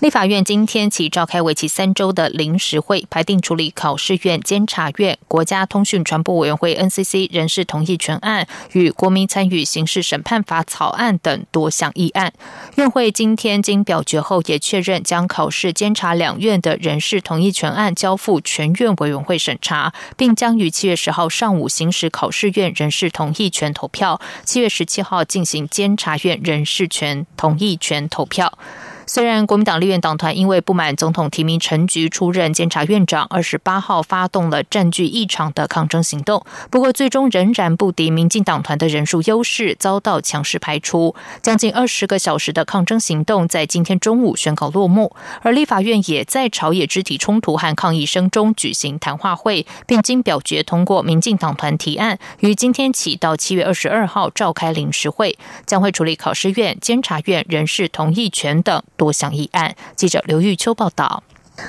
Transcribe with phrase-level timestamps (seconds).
[0.00, 12.32] 立法院今天起召开为期三周的临时会，排定处理考试院、监察院、国家通讯传播委员会 NCC 人事同意权案与国民参与刑事审判法草案等多项议案。
[12.74, 28.58] 院会今天经表决后，也确认将考试监察两院的人事同意权案交付全院委员会审查，并将于七月十号上午行使考试院人事同意权投票，七月十七号进行监察院人事权同意权投票。
[29.06, 41.14] 虽然国民党立院党团因为不满总统提名陈菊出任监察院长，二十八号发动了占据议场的抗争行动，不过最终仍然不敌民进党团的人数优势，遭到强势排除。
[41.42, 58.82] 将近二十个小时的抗争行动在今天中午宣告落幕，而立法院也在朝野肢体冲突和抗议声中举行谈话会，并经表决通过民进党团提案，于今天起到七月二十二号召开临时会，将会处理考试院、监察院人事同意权等。
[58.96, 59.76] 多项议案。
[59.96, 61.22] 记者刘玉秋报道。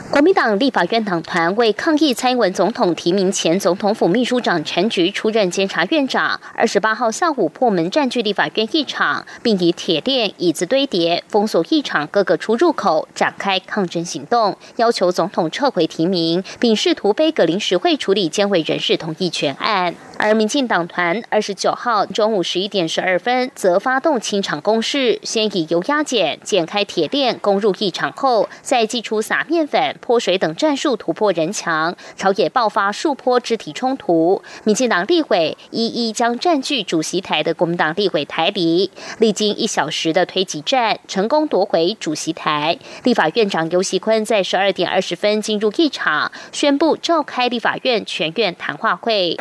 [0.09, 19.93] 国民党立法院党团为抗议蔡英文总统提名前总统府秘书长陈菊出任监察院长，二十八号下午破门占据立法院议场，并以铁链、椅子堆叠封锁议场各个出入口，展开抗争行动，要求总统撤回提名，并试图背葛临时会处理监委人事同意权案。
[20.17, 34.41] 而民进党团二十九号中午十一点十二分，则发动清场攻势，先以油压剪剪开铁链攻入议场后，再祭出撒面粉、泼水等战术突破人墙，朝野爆发数波肢体冲突。
[34.63, 42.77] 民进党立委一一将占据主席台的国民党立委抬离，历经一小时的推挤战，成功夺回主席台。
[43.03, 49.37] 立法院长游锡坤在十二点二十分进入议场，宣布召开立法院全院谈话会。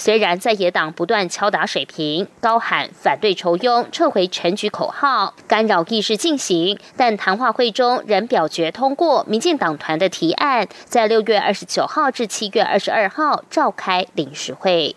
[0.00, 14.96] 虽然在野党不断敲打水平，高喊反对筹拥、撤回全局口号，干扰议事进行，但谈话会中仍表决通过民进党团的提案，在六月二十九号至七月二十二号召开临时会。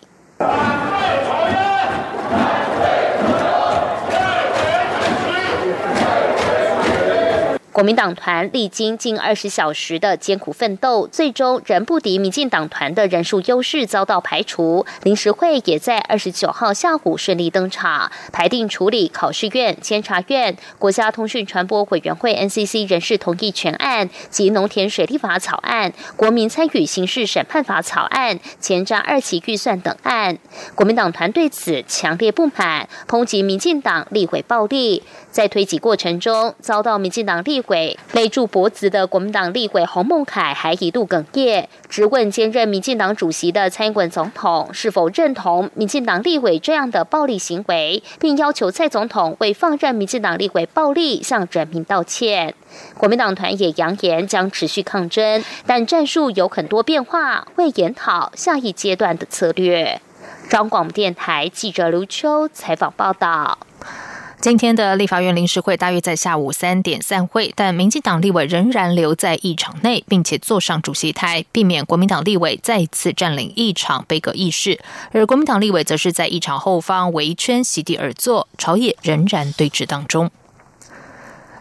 [7.74, 14.86] 国民党团历经近二十小时的艰苦奋斗，最终仍不敌民进党团的人数优势，遭到排除。
[15.02, 30.38] 临时会也在二十九号下午顺利登场，排定处理考试院、监察院、国家通讯传播委员会 NCC 人事同意全案及农田水利法草案、国民参与刑事审判法草案、前瞻二期预算等案。
[30.76, 35.02] 国民党团对此强烈不满，抨击民进党立委暴力，
[35.32, 37.63] 在推挤过程中遭到民进党立。
[37.68, 52.54] 委勒住脖子的国民党立委洪孟凯还一度哽咽，质问兼任民进党主席的蔡英文总统是否认同民进党立委这样的暴力行为，并要求蔡总统为放任民进党立委暴力向人民道歉。
[52.98, 60.00] 国民党团也扬言将持续抗争，但战术有很多变化，会研讨下一阶段的策略。
[60.48, 63.58] 中广电台记者刘秋采访报道。
[64.44, 74.78] 今天的立法院临时会大约在下午三点散会，但民进党立委仍然留在议场内，并且坐上主席台，避免国民党立委再次占领议场，背阁议事。
[75.12, 80.30] 而国民党立委则是在议场后方围圈席地而坐，朝野仍然对峙当中。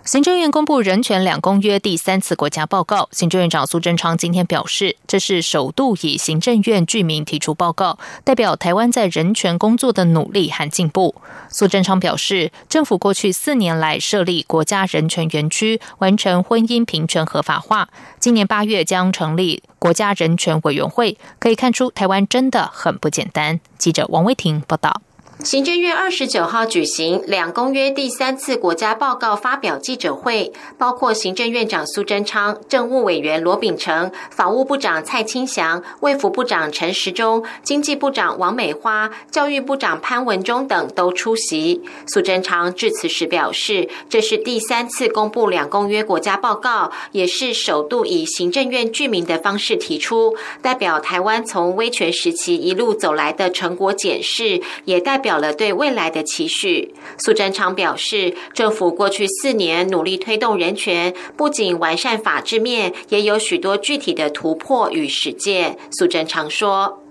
[0.05, 11.15] 行政院公布《人权两公约》第三次国家报告，行政院长苏贞昌今天表示，这是首度以行政院居民提出报告，代表台湾在人权工作的努力和进步。
[11.47, 17.88] 苏贞昌表示，政府过去四年来设立国家人权园区，完成婚姻平权合法化，
[18.19, 23.61] 今年八月将成立国家人权委员会，可以看出台湾真的很不简单。
[23.77, 25.01] 记者王威婷报道。
[25.39, 41.81] 行政院二十九号举行两公约第三次国家报告发表记者会，包括行政院长苏贞昌、政务委员罗秉成、法务部长蔡清祥、卫福部长陈时中、经济部长王美花、教育部长潘文忠等都出席。
[42.07, 55.22] 苏贞昌致辞时表示，这是第三次公布两公约国家报告，也是首度以行政院居民的方式提出，代表台湾从威权时期一路走来的成果检视，也代。
[55.23, 56.93] 表了对未来的期许。
[57.17, 65.77] 苏贞昌表示，政府过去四年努力推动人权，不仅完善法制面，也有许多具体的突破与实践。
[65.89, 67.01] 苏贞昌说：“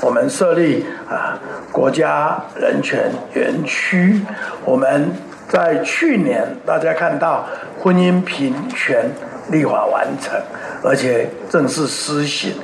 [0.00, 1.38] 我们设立啊
[1.72, 4.22] 国家人权园区，
[4.64, 5.10] 我们
[5.48, 7.46] 在去年大家看到
[7.80, 9.10] 婚姻平权
[9.50, 10.40] 立法完成，
[10.82, 12.54] 而且正式施行。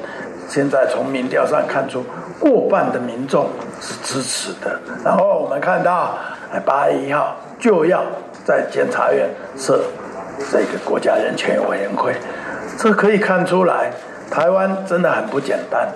[0.53, 2.05] 现在从民调上看出，
[2.39, 3.49] 过半的民众
[3.81, 4.79] 是支持的。
[5.03, 6.19] 然后我们看到。”
[6.67, 8.05] 八月一号就要
[8.45, 9.27] 在检察院
[9.57, 9.83] 设
[10.51, 12.15] 这个国家人权委员会，
[12.77, 13.91] 这可以看出来，
[14.31, 15.89] 台湾真的很不简单。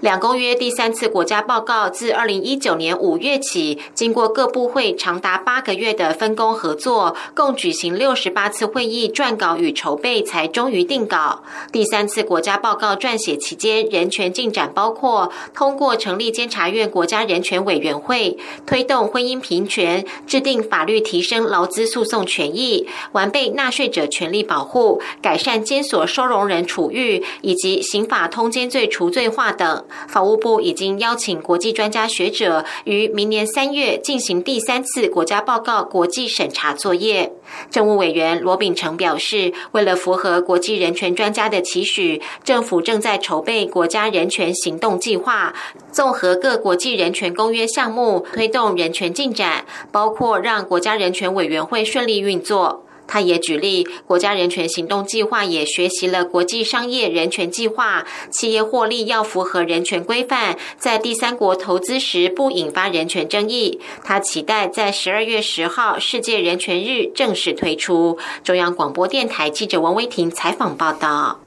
[0.00, 11.42] 两公约第三次国家报告自二零一九年五月起，经过各部会长达八个月的分工合作，共举行六十八次会议撰稿与筹备，才终于定稿。
[11.72, 29.85] 第三次国家报告撰写期间，人权进展包括通过成立监察院国家人权委员会，推动婚姻平权，制定法律提升劳资诉讼权益，完备纳税者权利保护，改善监所收容人处遇，以及刑法通奸罪除罪化等。
[30.08, 37.32] 法务部已经邀请国际专家学者于明年三月进行第三次国家报告国际审查作业。
[37.70, 45.54] 政务委员罗秉成表示，为了符合国际人权专家的期许，政府正在筹备国家人权行动计划，
[45.92, 52.85] 综合各国际人权公约项目，推动人权进展，包括让国家人权委员会顺利运作。
[53.06, 63.80] 他也举例，国家人权行动计划也学习了国际商业人权计划，企业获利要符合人权规范，在第三国投资时不引发人权争议。
[64.04, 68.18] 他期待在十二月十号世界人权日正式推出。
[68.42, 71.45] 中央广播电台记者王威婷采访报道。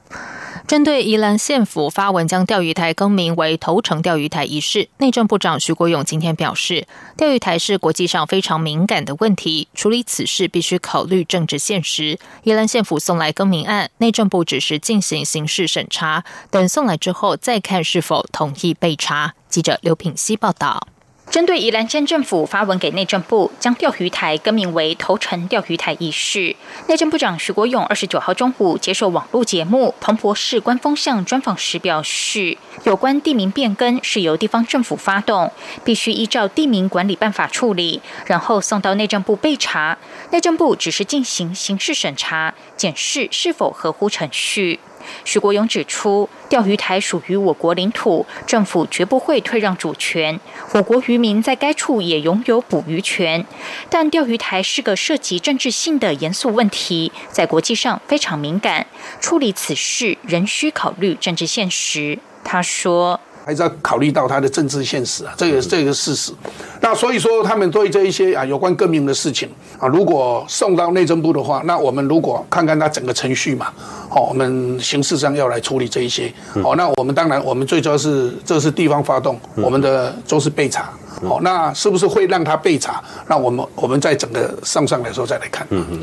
[0.70, 6.86] 针对宜兰县府发文将钓鱼台更名为头城钓鱼台一事，内政部长徐国勇今天表示，
[7.16, 12.20] 钓鱼台是国际上非常敏感的问题，处理此事必须考虑政治现实。
[12.44, 16.22] 宜兰县府送来更名案，内政部只是进行刑事审查，
[16.52, 19.34] 等送来之后再看是否同意备查。
[19.48, 20.86] 记者刘品希报道。
[21.30, 26.56] 针对宜兰县政府发文给内政部将钓鱼台更名为头城钓鱼台一事，
[26.88, 35.52] 内政部长徐国勇二十九号中午接受网络节目《彭博市官方向》专访时表示，有关地名变更是由地方政府发动，
[35.84, 39.96] 必须依照地名管理办法处理，然后送到内政部备查，
[40.32, 44.80] 内政部只是进行刑事审查，检视是否合乎程序。
[45.24, 50.38] 徐国勇指出，钓鱼台属于我国领土，政府绝不会退让主权。
[50.72, 53.44] 我国渔民在该处也拥有捕鱼权，
[53.88, 58.86] 但钓鱼台是个涉及政治性的严肃问题，在国际上非常敏感，
[59.20, 62.18] 处理此事仍需考虑政治现实。
[62.44, 63.20] 他说。
[63.50, 66.32] 还是要考虑到它的政治现实啊，这个这个事实。
[66.80, 73.66] 那所以说，他们对这一些啊有关更名的事情啊，如果送到内政部的话，那我们如果看看它整个程序嘛，
[74.08, 76.32] 哦，我们形式上要来处理这一些，
[76.62, 80.90] 哦，那我们当然我们最主要是这是地方发动，我们的都是备查，
[81.22, 83.02] 哦，那是不是会让他备查？
[83.26, 85.66] 那我们我们在整个上上来的时候再来看。
[85.70, 85.98] 嗯嗯。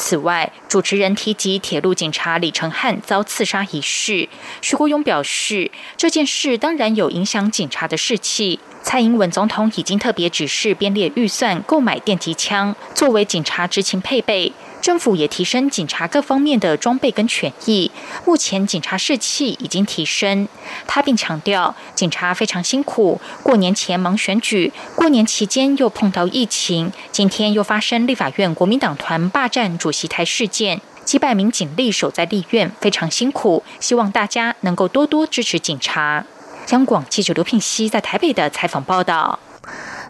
[0.00, 4.26] 此外，主持人提及铁路警察李成汉遭刺杀一事，
[4.62, 8.58] 徐国勇表示，这件事当然有影响警察的士气。
[8.82, 14.50] 蔡英文总统已经特别指示编列预算购买电击枪，作为警察执勤配备。
[14.80, 17.90] 政府也提升警察各方面的装备跟权益，
[18.24, 20.48] 目前警察士气已经提升。
[20.86, 33.62] 他并强调，警察非常辛苦，过年前忙选举，过年期间又碰到疫情，今天又发生立法院国民党团霸占主席台事件，几百名警力守在立院，非常辛苦。
[33.78, 36.24] 希望大家能够多多支持警察。
[36.70, 39.38] 央广记者刘聘熙在台北的采访报道。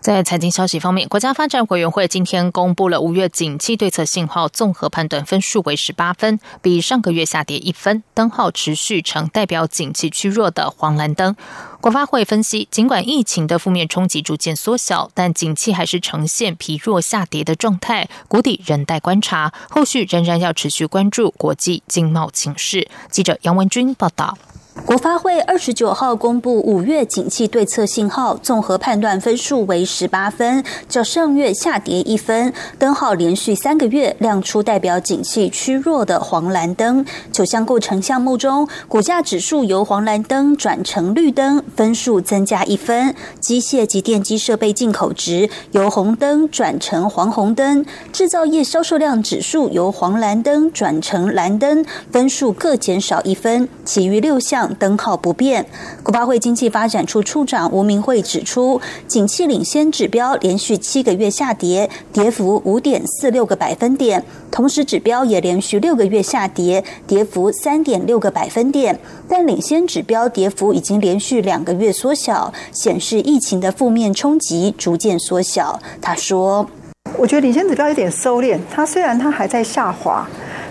[0.00, 11.36] 在财经消息方面，国家发展委员会今天公布了五月景气对策信号综合判断分数为十八分，比上个月下跌一分，灯号持续呈代表景气趋弱的黄蓝灯。
[11.82, 22.88] 国发会分析，尽管疫情的负面冲击逐渐缩小，但景气还是呈现疲弱下跌的状态，谷底仍待观察，后续仍然要持续关注国际经贸情势。
[23.10, 24.38] 记者杨文君报道。
[24.86, 32.52] 国发会二十九号公布五月景气对策信号综合判断分数为十八分，较上月下跌一分。
[32.76, 37.04] 灯号连续三个月亮出代表景气趋弱的黄蓝灯。
[37.30, 53.68] 九项构成项目中，股价指数由黄蓝灯转成绿灯，分数增加一分；机械及电机设备进口值由红灯转成黄红灯；制造业销售量指数由黄蓝灯转成蓝灯，分数各减少一分。
[53.84, 54.69] 其余六项。
[54.70, 55.66] 向灯号不变。
[56.02, 68.98] 国发会经济发展处处长吴明慧指出，景气领先指标连续七个月下跌，跌幅五点四六个百分点，同时指标也连续六个月下跌，跌幅三点六个百分点。
[69.28, 75.80] 但领先指标跌幅已经连续两个月缩小，显示疫情的负面冲击逐渐缩小。
[76.00, 76.68] 他说
[77.16, 80.28] ：“我觉得领先指标有点收敛，它虽然它还在下滑。”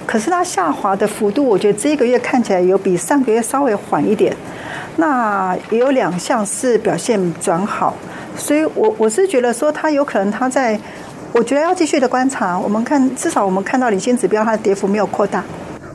[0.10, 4.36] 可是它下滑的幅度，我觉得这个月看起来有比上个月稍微缓一点。
[4.96, 7.94] 那也有两项是表现转好，
[8.36, 10.80] 所以我我是觉得说它有可能它在，
[11.32, 12.58] 我觉得要继续的观察。
[12.58, 15.44] 我们看至少我们看到领先指标它的跌幅没有扩大。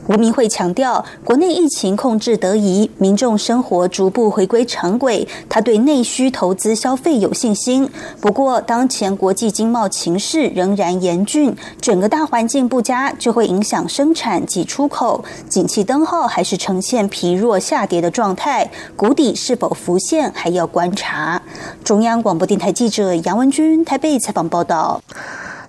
[0.07, 7.89] 吴明慧强调，国内疫情控制得宜，民众生活逐步回归常轨，他对内需投资消费有信心。
[8.21, 15.25] 不过，当前国际经贸情势仍然严峻，整个大环境不佳，就会影响生产及出口。
[15.49, 21.41] 景气灯号还是呈现疲弱下跌的状态，谷底是否浮现还要观察。
[21.83, 25.01] 中央广播电台记者杨文君台北采访报道。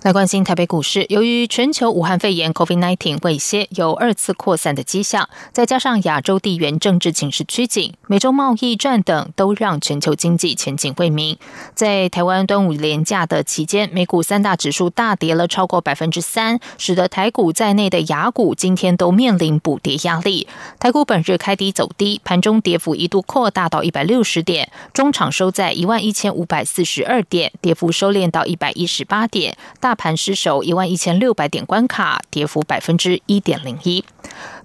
[0.07, 11.37] 来关心台北股市，由于全球武汉肺炎 （COVID-19） 未歇，有二次扩散的迹象，再加上亚洲地缘政治情势趋紧，美洲贸易战等都让全球经济前景未明。
[11.75, 20.47] 在台湾端午连假的期间，美股三大指数大跌了超过百分之三，使得台股在内的亚股今天都面临补跌压力。
[20.79, 29.57] 台股本日开低走低，盘中跌幅一度扩大到一百六十点，中场收在一万一千五百四十二点，跌幅收敛到一百一十八点。
[29.81, 34.05] 大盘失守一万一千六百点关卡，跌幅百分之一点零一。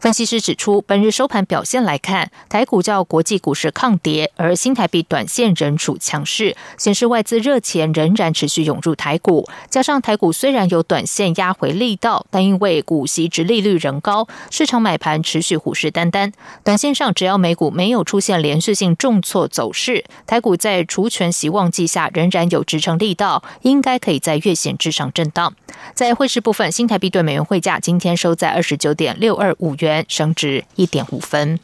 [0.02, 9.48] 分析师指出，本日收盘表现来看，台股较国际股市抗跌，而新台币短线仍处强势，显示外资热钱仍然持续涌入台股。
[9.70, 16.32] 加上台股虽然有短线压回力道，但因为股息值利率仍高，市场买盘持续虎视眈眈。
[16.64, 25.54] 短线上，只要美股没有出现连续性重挫走势，台股在除权息旺季下仍然有支撑力道，应该可以在月线之上震荡。
[25.94, 30.04] 在汇市部分，新台币对美元汇价今天收在二十九点六二五元。
[30.08, 31.58] 升值一点五分。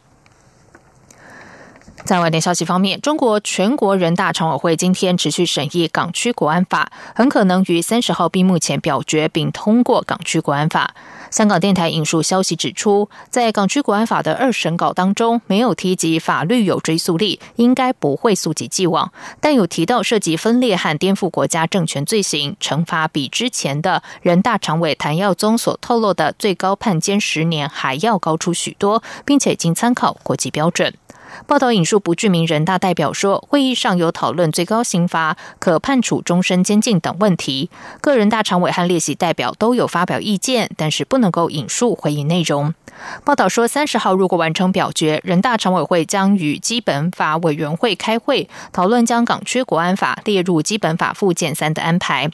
[2.08, 10.94] 在外电消息方面，中国全国人大常委会今天持续审议港区国安法，很可能于三十号闭幕前表决并通过港区国安法。
[11.30, 30.94] 香港电台引述消息指出，在港区国安法的二审稿当中，没有提及法律有追溯力，应该不会溯及既往，但有提到涉及分裂和颠覆国家政权罪行，惩罚比之前的人大常委谭耀宗所透露的最高判监十年还要高出许多，并且已经参考国际标准。
[31.46, 37.70] 报道引述不具名人大代表说，会议上有讨论最高刑罚可判处终身监禁等问题。
[38.00, 42.74] 各人大常委和列席代表都有发表意见，但是不能够引述会议内容。
[43.24, 52.30] 报道说，三十号如果完成表决，人大常委会将与基本法委员会开会，讨论将港区国安法列入基本法附件三的安排。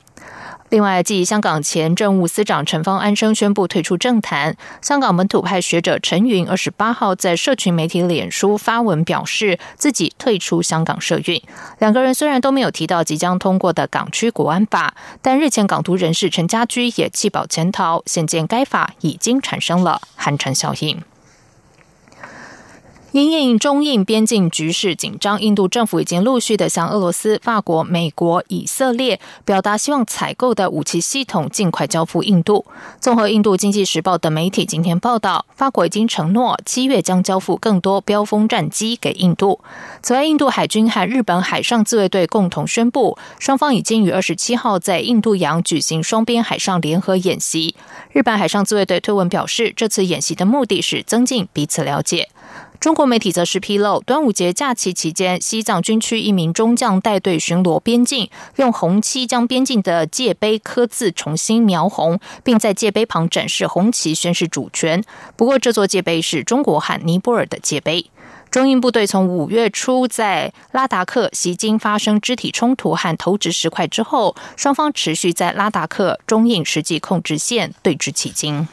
[0.75, 11.41] 另外，继香港前政务司长陈方安生宣布退出政坛，香港本土派学者陈云二十八号在社群媒体脸书发文表示自己退出香港社运。
[11.79, 21.01] 两个人虽然都没有提到即将通过的港区国安法，但日前港独人士陈家驹也弃保潜逃，显见该法已经产生了寒蝉效应。
[23.15, 32.67] 因应中印边境局势紧张，印度政府已经陆续的向俄罗斯、法国、美国、以色列表达希望采购的武器系统尽快交付印度。
[32.99, 39.61] 综合印度经济时报等媒体今天报道，法国已经承诺七月将交付更多标风战机给印度。
[40.03, 47.77] 此外，印度海军和日本海上自卫队共同宣布，双方已经于二十七号在印度洋举行双边海上联合演习。
[48.11, 52.29] 日本海上自卫队推文表示，这次演习的目的是增进彼此了解。
[52.85, 65.03] 中国媒体则是披露，端午节假期期间，西藏军区一名中将带队巡逻边境，用红漆将边境的界碑刻字重新描红，并在界碑旁展示红旗宣示主权。
[65.35, 68.11] 不过，这座界碑是中国和尼泊尔的界碑。
[68.51, 78.69] 中印部队从五月初在拉达克袭京发生肢体冲突和投掷石块之后，双方持续在拉达克中印实际控制线对峙起经。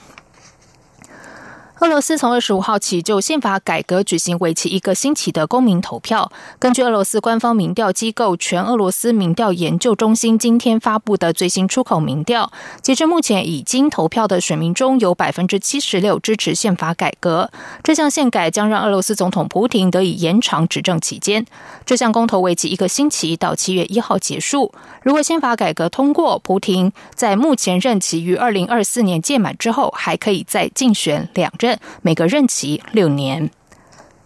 [1.82, 6.32] 俄罗斯从二十五号起就宪法改革举行为期一个星期的公民投票。
[6.60, 12.52] 根据俄罗斯官方民调机构全俄罗斯民调研究中心今天发布的最新出口民调，
[12.84, 17.50] 截至目前已经投票的选民中有百分之七十六支持宪法改革。
[17.82, 21.44] 这项宪改将让俄罗斯总统普廷得以延长执政期间。
[21.84, 24.72] 这项公投为期一个星期，到七月一号结束。
[25.02, 31.71] 如果宪法改革通过，普廷在目前任期于二零二四年届满之后，还可以再竞选两任
[32.02, 33.50] 每个任期六年。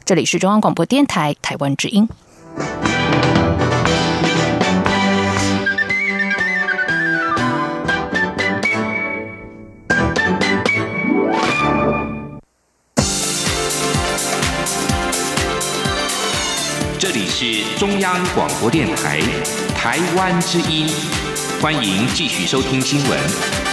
[0.04, 2.08] 这里是中央广播电台台湾之音。
[16.98, 19.20] 这里是中央广播电台
[19.76, 20.88] 台湾之音，
[21.62, 23.65] 欢迎继续收听新闻。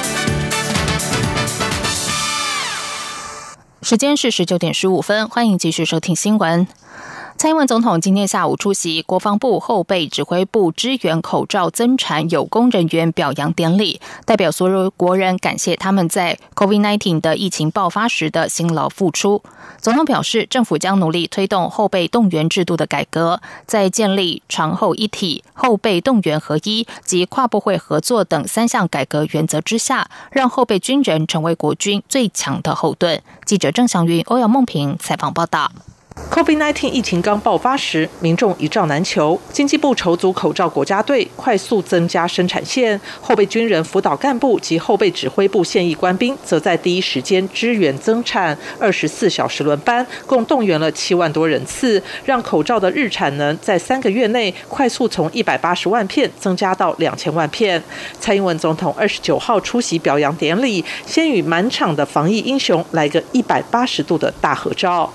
[3.92, 6.66] 时间是十九点十五分，欢迎继续收听新闻。
[7.42, 19.42] 蔡英文总统今天下午出席国防部后备指挥部支援口罩增产有功人员表扬典礼，代表所有国人感谢他们在 COVID-19 的疫情爆发时的辛劳付出。
[19.80, 33.20] 总统表示，政府将努力推动后备动员制度的改革，在建立长后一体、后备动员合一及跨部会合作等三项改革原则之下，让后备军人成为国军最强的后盾。
[33.44, 35.72] 记者郑祥云、欧阳梦平采访报道。
[36.33, 39.38] COVID-19 疫情刚爆发时，民众一罩难求。
[39.52, 42.99] 经济部筹组口罩国家队，快速增加生产线。
[43.21, 57.83] 后备军人辅导干部及后备指挥部现役官兵，则在第一时间支援增产，二十四小时轮班，共动员了七万多人次，让口罩的日产能在三个月内快速从一百八十万片增加到两千万片。
[58.19, 65.12] 蔡英文总统二十九号出席表扬典礼，先与满场的防疫英雄来个一百八十度的大合照。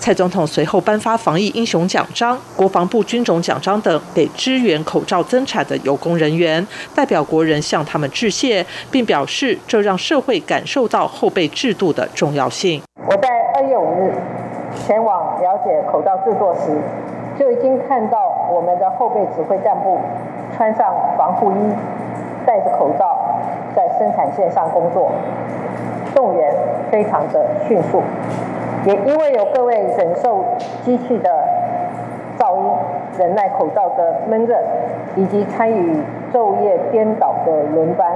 [0.00, 12.80] 蔡总统随后颁发防疫英雄奖章、国防部军种奖章等给支援口罩增产的有功人员，代表国人向他们致谢，并表示这让社会感受到后备制度的重要性。
[13.06, 14.14] 我在二月五日
[14.86, 16.80] 前往了解口罩制作时，
[17.38, 18.18] 就已经看到
[18.50, 19.98] 我们的后备指挥干部
[20.56, 20.86] 穿上
[21.18, 21.54] 防护衣，
[22.46, 23.18] 戴着口罩
[23.74, 25.10] 在生产线上工作，
[26.14, 26.52] 动员
[26.90, 28.02] 非常的迅速。
[28.84, 30.44] 也因为有各位忍受
[30.82, 31.30] 机器的
[32.38, 32.70] 噪音、
[33.18, 34.56] 忍耐口罩的闷热，
[35.16, 36.00] 以及参与
[36.32, 38.06] 昼夜颠倒的轮班，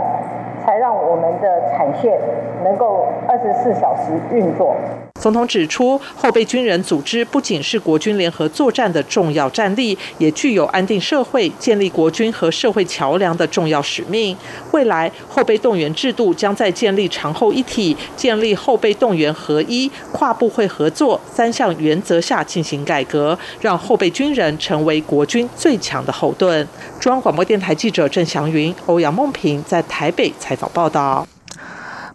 [0.64, 2.18] 才让我们的产线
[2.62, 4.74] 能够二十四小时运作。
[5.22, 14.36] 总统指出，后备军人组织不仅是国军联合作战的重要战力，也具有安定社会、建立国军和社会桥梁的重要使命。
[14.72, 26.66] 未来后备动员制度将在建立长后一体、建立后备动员合一、跨部会合作三项原则下进行改革，让后备军人成为国军最强的后盾。
[26.98, 31.24] 中央广播电台记者郑祥云、欧阳梦平在台北采访报道。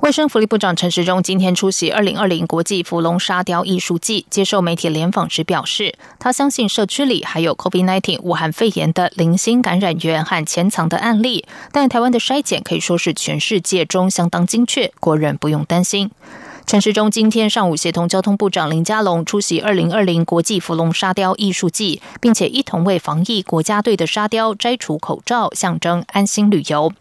[0.02, 16.12] 卫生福利部长陈时中今天出席二零二零国际伏龙沙雕艺术季，接受媒体联访时表示，他相信社区里还有 COVID-19 武汉肺炎的零星感染源和潜藏的案例，但台湾的筛检可以说是全世界中相当精确，国人不用担心。
[16.68, 26.92] 陈时中今天上午协同交通部长林佳龙出席二零二零国际福龙沙雕艺术季，并且一同为防疫国家队的沙雕摘除口罩，象征安心旅游。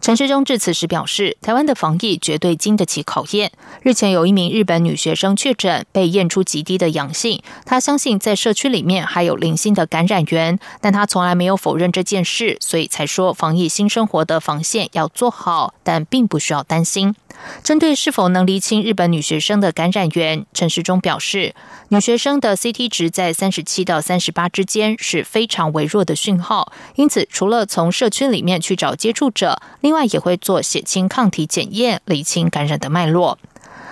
[0.00, 3.52] 陈时中致辞时表示，台湾的防疫绝对经得起考验。
[3.82, 17.14] 日前有一名日本女学生确诊，被验出极低的阳性，他相信在社区里面还有零星的感染源，但他从来没有否认这件事，所以才说防疫新生活的防线要做好，但并不需要担心。
[17.64, 21.54] 针对是否能厘清日本女学生的感染源，陈时中表示，
[21.90, 33.38] 女学生的 CT 值在三十七到三十八之间是非常微弱的讯号，因此除了从社区里面去找接触者，另外也会做血清抗体检验，厘清感染的脉络。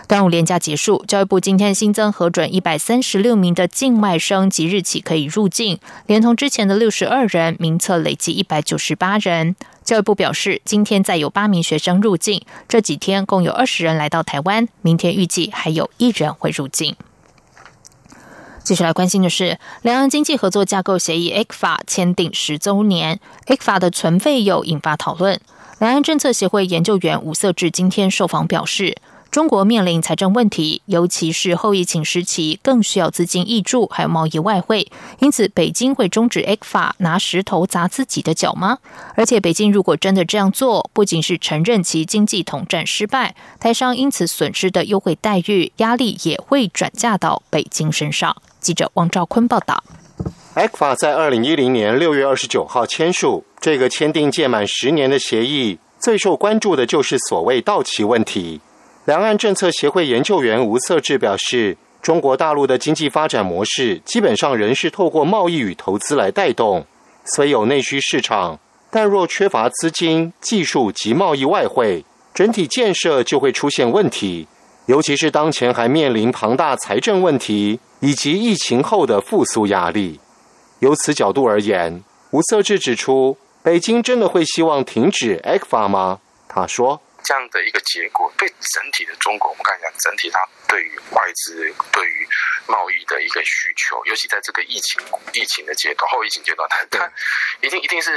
[0.09, 9.55] 端午连假结束，教育部今天新增核准一百三十六名的境外生，即日起可以入境，连同之前的六十二人，名册累计一百九十八人。
[9.91, 16.95] 教育部表示，今天再有八名学生入境，这几天共有二十人来到台湾，明天预计还有一人会入境。
[18.63, 25.41] 继续来关心的是，两岸经济合作架构协议 （ECFA） 签订十周年，ECFA 的存废又引发讨论。
[25.81, 28.97] 两岸政策协会研究员吴色志今天受访表示。
[29.31, 34.91] 中国面临财政问题，尤其是后疫情时期，更需要资金挹注，还有贸易外汇。
[35.21, 38.79] 因此，北京会终止 A 法拿石头砸自己的脚吗？
[39.15, 48.37] 而且，北京如果真的这样做，不仅是承认其经济统战失败，台商因此损失的优惠待遇压力也会转嫁到北京身上。
[48.59, 49.85] 记者王兆坤报道。
[50.55, 58.61] A 法在二零一零年六月二十九号签署，这个签订届满十年的协议，最受关注的就是所谓到期问题。
[59.07, 66.85] 两岸政策协会研究员吴色志表示，中国大陆的经济发展模式基本上仍是透过贸易与投资来带动，
[67.25, 68.59] 虽有内需市场，
[68.91, 74.47] 但若缺乏资金、技术及贸易外汇，整体建设就会出现问题。
[74.87, 80.21] 尤其是当前还面临庞大财政问题以及疫情后的复苏压力。
[80.81, 86.19] 由此角度而言，吴色志指出，北京真的会希望停止 A 克法吗？
[86.47, 87.01] 他说。
[87.31, 92.27] 这样的一个结果，对整体的中国，我们刚才讲，整体它对于外资、对于
[92.67, 95.01] 贸易的一个需求，尤其在这个疫情
[95.33, 97.09] 疫情的阶段、后疫情阶段，它它
[97.61, 98.11] 一定一定是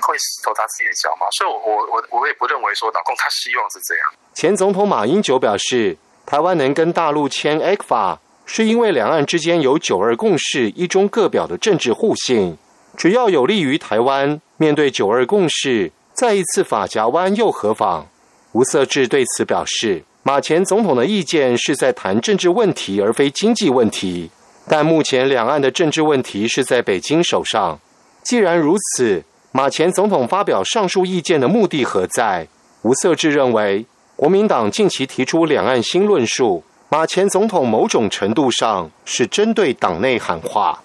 [0.00, 1.26] 会投他自己的脚嘛。
[1.32, 4.06] 所以，我我我我也不认为说，老公他希望是这样。
[4.34, 12.56] 前总统马英九表示，台湾能跟大陆签 A 法，是因为两岸之间有九二共识、一中各表的政治互信，
[12.96, 18.06] 只要有利于台湾面对九二共识，再一次法夹湾又何妨？
[18.52, 24.28] 吴色志对此表示，马前总统的意见是在谈政治问题，而非经济问题。
[24.68, 27.78] 但目前两岸的政治问题是在北京手上。
[28.24, 32.48] 既然如此，马前总统发表上述意见的目的何在？
[32.82, 33.86] 吴色志认为，
[34.16, 40.82] 国民党近期提出两岸新论述，马前总统某种程度上是针对党内喊话。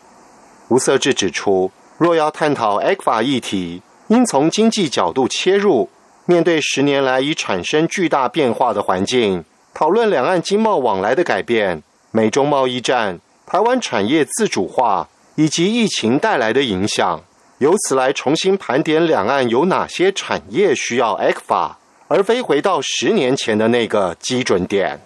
[0.69, 5.89] 吴色志指出，若要探讨 A 法议题，应从经济角度切入。
[6.25, 17.21] 面对十年来已产生巨大变化的环境，讨论两岸经贸往来的改变、美中贸易战、台湾产业自主化以及疫情带来的影响，
[17.59, 24.99] 由此来重新盘点两岸有哪些产业需要 A 法，而非回到十年前的那个基准点。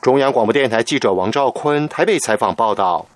[0.00, 3.06] 中央广播电台记者王兆坤台北采访报道。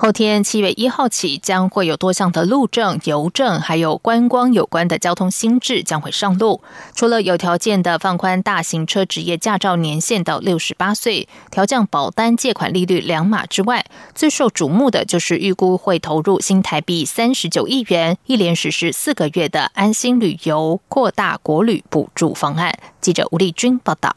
[0.00, 6.62] 后天七月一号起，将会有多项的路政、邮政还有观光有关的交通新制将会上路。
[6.94, 13.84] 除了有条件的放宽大型车职业驾照年限到六十八岁，调降保单借款利率两码之外，
[14.14, 22.72] 最受瞩目的就是预估会投入新台币三十九亿元，一连实施四个月的安心旅游扩大国旅补助方案。
[23.00, 24.14] 记者吴丽君报道。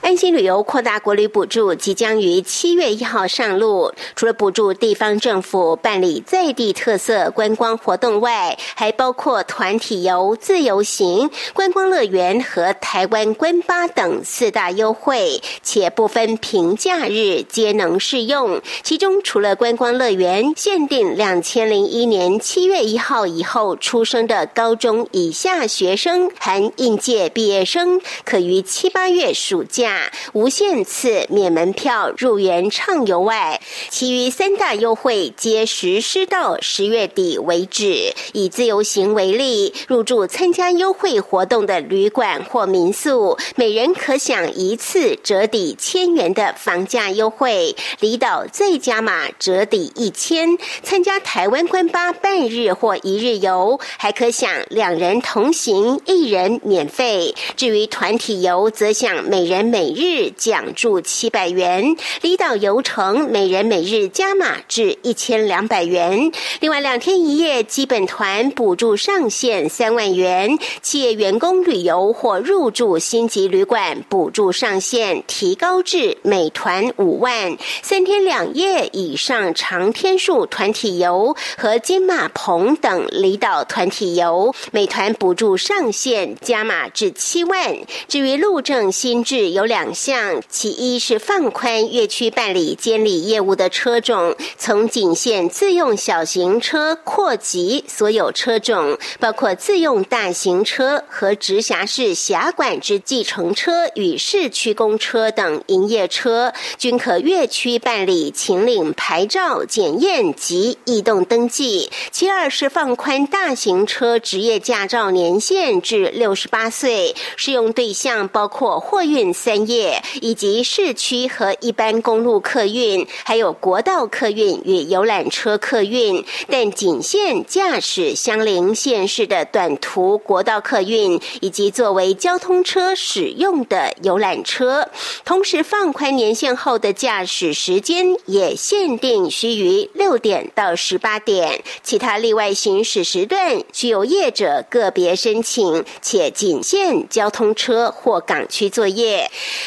[0.00, 3.92] 安心旅游扩大国旅补助即将于七月一号上路。
[4.16, 18.60] 除了补助地方政府办理在地特色观光活动外，还包括团体游、自由行、观光乐园和台湾观巴等四大优惠，且不分平假日皆能适用。
[18.82, 33.60] 其中，除了观光乐园限定两千零一年七月一号以后出生的高中以下学生含应届毕业生，可于七八月暑假无限次免门票入园畅游外，
[33.90, 38.14] 其余三大优惠皆实施到十月底为止。
[38.32, 50.56] 以自由行为例，入住参加优惠活动的旅馆或民宿，每人可享一次折抵千元的房价优惠；离岛再加码折抵一千。
[50.82, 57.34] 参加台湾观巴半日或一日游，还可享两人同行一人免费。
[57.54, 66.30] 至于团体游，则享每每人每日奖助七百元，离岛游程每人每日加码至一千两百元。
[66.60, 77.58] 另外，两天一夜基本团补助上限三万元，企业员工旅游或入住星级旅馆补助上限提高至每团五万。
[77.82, 87.76] 三天两夜以上长天数团体游和金马棚等离岛团体游，每团补助上限加码至七万。
[88.06, 89.24] 至于路政新。
[89.38, 111.90] 有两项，其一是放宽越区办理监理业务的车种，从仅限自用小型车扩及所有车种，包括自用大型车和直辖市辖管之计程车与市区公车等营业车，均可越区办理请领牌照检验及异动登记。
[112.10, 119.21] 其二是放宽大型车职业驾照年限至六十八岁，适用对象包括货运。
[119.30, 134.88] 三业以及市区和一般公路客运，还有国道客运与游览车客运，但仅限驾驶相邻县市的短途国道客运以及作为交通车使用的游览车。
[135.26, 149.01] 同时，放宽年限后的驾驶时间也限定须于六点到十八点，其他例外行驶时段需由业者个别申请，且仅限交通车或港区作业。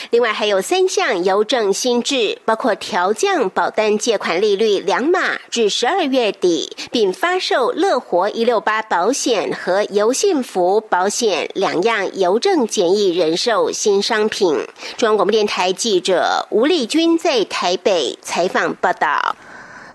[0.09, 14.65] 另外还有三项邮政新制，包括调降保单借款利率两码至十二月底，并发售乐活一六八保险和邮信福保险两样邮政简易人寿新商品。
[14.97, 19.35] 中央广播电台记者吴丽君在台北采访报道。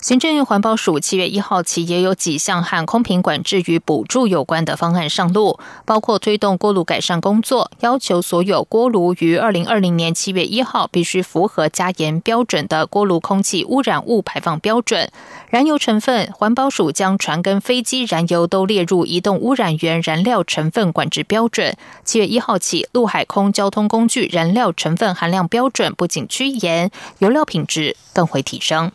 [0.01, 15.11] 行政院环保署七月一号起，也有几项和空瓶管制与补助有关的方案上路，包括推动锅炉改善工作，要求所有锅炉于二零二零年七月一号必须符合加严标准的锅炉空气污染物排放标准。
[15.51, 21.77] 燃油成分，环保署将船跟飞机燃油都列入移动污染源燃料成分管制标准。
[22.05, 28.91] 七月一号起，陆海空交通工具燃料成分含量标准不仅趋严，油料品质更会提升。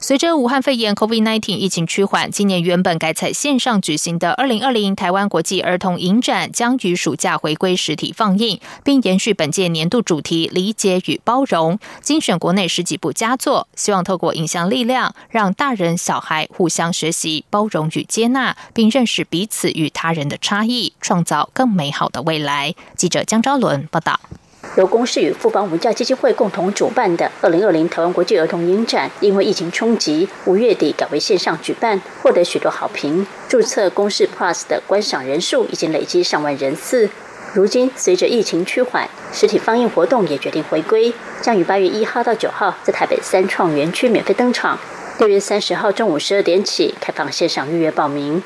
[0.00, 22.72] 随着武汉肺炎 （COVID-19） 疫情趋缓，今年原本改采线上举行的二零二零台湾国际儿童影展将于暑假回归实体放映，并延续本届年度主题“理解与包容”，精选国内十几部佳作，希望透过影像力量，让大人小孩互相学习、包容与接纳，并认识彼此与他人的差异，创造更美好的未来。
[22.96, 24.20] 记者江昭伦报道。
[24.78, 33.26] 由公视与富邦文教基金会共同主办的二零二零台湾国际儿童影展，因为疫情冲击，五月底改为线上举办，获得许多好评。
[33.48, 37.10] 注册公视 Plus 的观赏人数已经累积上万人次。
[37.54, 41.12] 如今随着疫情趋缓，实体放映活动也决定回归，
[41.42, 44.78] 将于八月一号到九号在台北三创园区免费登场。
[45.18, 48.40] 六月三十号中午十二点起开放线上预约报名。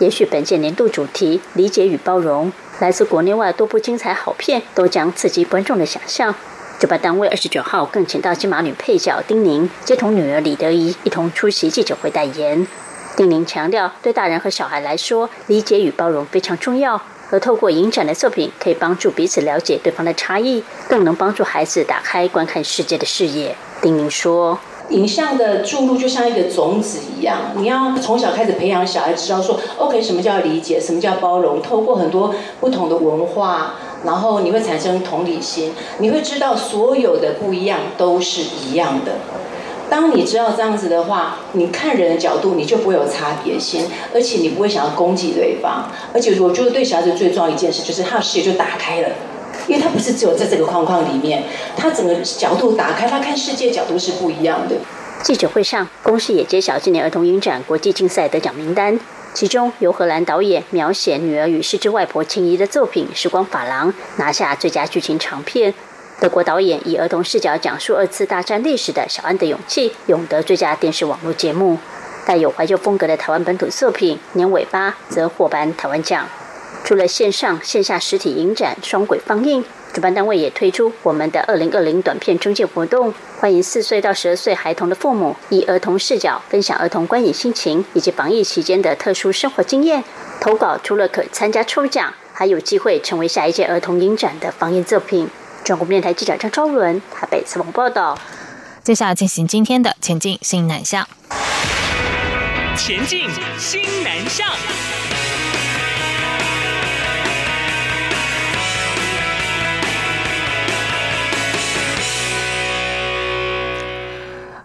[0.00, 2.52] 也许本届年度主题“理解与包容”。
[2.80, 6.34] 来自国内外多部精彩好片都将刺激观众的想象。
[6.80, 12.66] 主办单位二十九号更请到金马女配角丁宁，接同女儿李德怡一同出席记者会代言。
[13.16, 23.56] 丁宁强调，对大人和小孩来说，理解与包容非常重要，而透过影展的作品，可以帮助彼此了解对方的差异，更能帮助孩子打开观看世界的视野。
[23.80, 24.58] 丁宁说。
[24.90, 31.62] 影像的注入就像一个种子一样，你要从小开始培养小孩知道说，OK，什么叫理解，什么叫包容。
[31.62, 39.12] 透过很多不同的文化，然后你会产生同理心，你会知道所有的不一样都是一样的。
[39.88, 45.88] 当你知道这样子的话，你看人的角度你就不会有差别心，而且你不会想要攻击对方。
[46.12, 49.08] 而且我觉得对小孩子最重要一件事就是他的视野就打开了。
[49.66, 51.44] 因为他不是只有在这个框框里面，
[51.76, 54.76] 他整个角度打开，他看世界角度是不一样的。
[55.22, 59.00] 记者会上，公司也揭晓今年儿童影展国际竞赛得奖名单，
[59.32, 65.72] 其中由荷兰导演描写女儿与失之外婆情谊的作品《时光法郎》拿下最佳剧情长片；
[66.20, 71.78] 德国导演以儿童视角讲述二次大战历史的《小安的勇气》勇得最佳电视网络节目；
[72.26, 76.28] 带有怀旧风格的台湾本土作品《年尾巴》则获颁台湾奖。
[76.84, 90.04] 除了线上线下实体影展双轨放映，主办单位也推出我们的二零二零短片征件活动，欢迎四岁到十二岁孩童的父母以儿童视角分享儿童观影心情以及防疫期间的特殊生活经验。
[90.42, 95.26] 投稿除了可参加抽奖，还有机会成为下一届儿童影展的放映作品。
[95.64, 98.18] 中国电台记者张昭伦台北采访报道。
[98.82, 101.08] 接下来进行今天的前进新南向。
[102.76, 103.26] 前进
[103.58, 104.46] 新南向。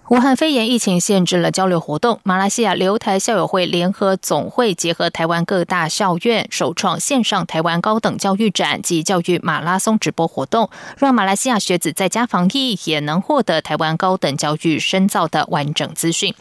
[0.09, 16.33] 武汉肺炎疫情限制了交流活动，马来西亚留台校友会联合总会结合台湾各大校院，首创线上台湾高等教育展及教育马拉松直播活动，让马来西亚学子在家防疫也能获得台湾高等教育深造的完整资讯。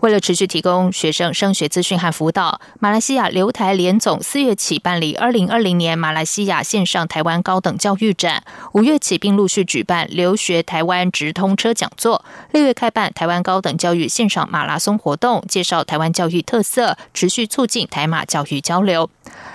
[0.00, 19.08] 为了持续提供学生升学资讯和辅导，马来西亚留台联总四月起办理二零二零年马来西亚线上台湾高等教育展，五月起并陆续举办留学台湾直通车讲座，六月开办台湾高等教育线上马拉松活动，介绍台湾教育特色，持续促进台马教育交流。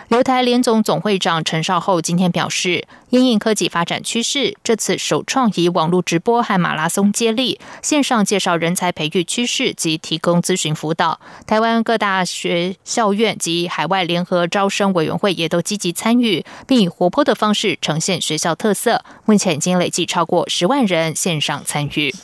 [0.07, 11.19] 留台联总总会长陈少厚今天表示，因应科技发展趋势，这次首创以网络直播和马拉松接力，线上介绍人才培育趋势及提供咨询辅导。
[11.45, 19.03] 台湾各大学校院及海外联合招生委员会也都积极参与，并以活泼的方式呈现学校特色。
[19.25, 22.15] 目前已经累计超过十万人线上参与。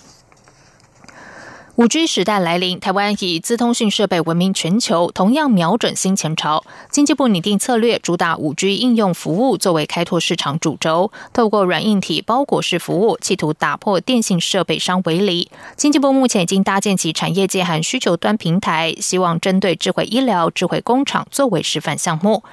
[1.76, 6.64] 五 G 时代来临，台湾以资通讯设备闻名全球，同样瞄准新前朝。
[6.92, 15.50] 经济部拟定策略，主打五 G 应用服务作为开拓市场主轴，透过软硬体包裹式服务，企图打破电信设备商围篱。
[15.76, 22.44] 经济部目前已经搭建起产业界和需求端平台，希望针对智慧医疗、智慧工厂作为示范项目。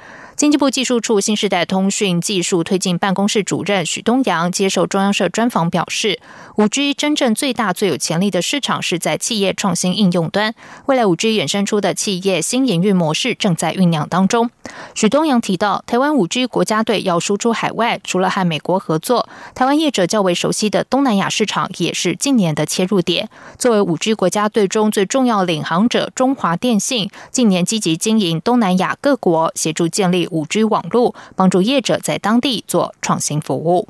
[0.41, 6.19] 经济部技术处新时代通讯技术推进办公室主任许东阳接受中央社专访表示，
[6.57, 10.55] 五 G 真正最大最有潜力的市场是在企业创新应用端，
[10.87, 14.49] 未来五 G 衍生出的企业新营运模式正在酝酿当中。
[14.95, 23.29] 许东阳提到，台湾五 G 国家队要输出海外，除了和美国合作，台湾业者较为熟悉的东南亚市场也是近年的切入点。
[23.59, 30.30] 作为五 G 国家队中最重要领航者，中华电信近年积极经营东南亚各国，协助建立。
[30.31, 33.89] 五 G 网络帮助业者在当地做创新服务。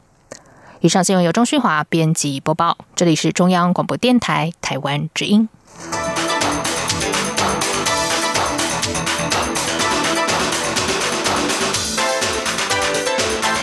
[0.80, 5.48] 以上新闻由钟旭华编辑播报，这里是中央广播电台台湾之音。